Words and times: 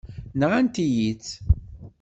Nɣant-iyi-tt. 0.39 1.33